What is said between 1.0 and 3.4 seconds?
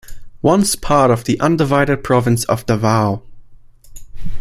of the undivided Province of Davao.